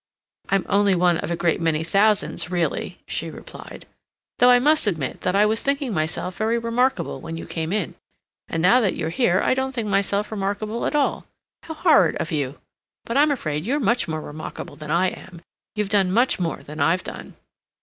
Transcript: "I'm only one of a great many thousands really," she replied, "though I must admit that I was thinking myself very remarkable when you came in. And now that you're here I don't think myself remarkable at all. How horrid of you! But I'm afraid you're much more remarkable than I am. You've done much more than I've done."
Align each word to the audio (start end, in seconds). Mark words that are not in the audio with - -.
"I'm 0.49 0.65
only 0.67 0.95
one 0.95 1.19
of 1.19 1.29
a 1.29 1.35
great 1.35 1.61
many 1.61 1.83
thousands 1.83 2.49
really," 2.49 3.03
she 3.07 3.29
replied, 3.29 3.85
"though 4.39 4.49
I 4.49 4.57
must 4.57 4.87
admit 4.87 5.21
that 5.21 5.35
I 5.35 5.45
was 5.45 5.61
thinking 5.61 5.93
myself 5.93 6.37
very 6.37 6.57
remarkable 6.57 7.21
when 7.21 7.37
you 7.37 7.45
came 7.45 7.71
in. 7.71 7.93
And 8.47 8.63
now 8.63 8.81
that 8.81 8.95
you're 8.95 9.09
here 9.11 9.41
I 9.43 9.53
don't 9.53 9.73
think 9.73 9.87
myself 9.89 10.31
remarkable 10.31 10.87
at 10.87 10.95
all. 10.95 11.27
How 11.61 11.75
horrid 11.75 12.15
of 12.15 12.31
you! 12.31 12.57
But 13.05 13.15
I'm 13.15 13.29
afraid 13.29 13.63
you're 13.63 13.79
much 13.79 14.07
more 14.07 14.21
remarkable 14.21 14.75
than 14.75 14.89
I 14.89 15.09
am. 15.09 15.43
You've 15.75 15.89
done 15.89 16.11
much 16.11 16.39
more 16.39 16.63
than 16.63 16.79
I've 16.79 17.03
done." 17.03 17.35